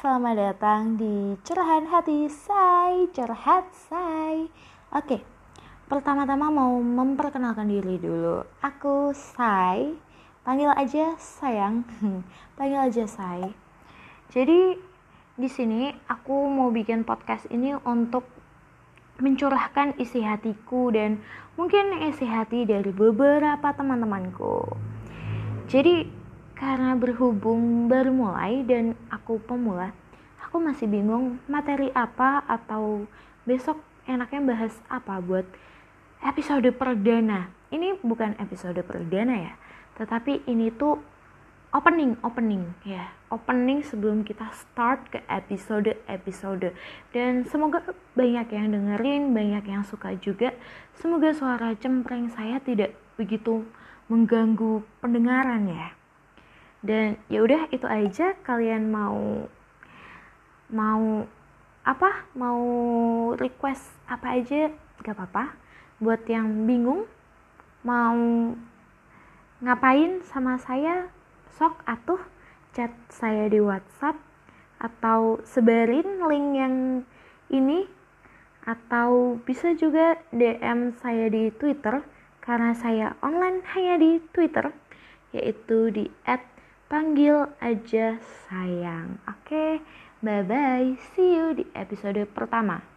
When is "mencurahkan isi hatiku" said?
19.20-20.96